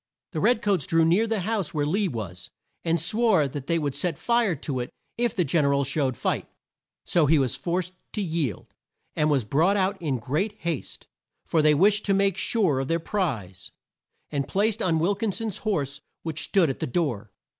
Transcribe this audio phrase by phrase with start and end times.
[0.31, 2.49] The red coats drew near the house where Lee was,
[2.83, 6.17] and swore that they would set fire to it if the Gen er al showed
[6.17, 6.47] fight.
[7.05, 8.73] So he was forced to yield,
[9.15, 11.05] and was brought out in great haste
[11.45, 13.69] for they wished to make sure of their prize
[14.31, 17.29] and placed on Wil kin son's horse which stood at the door.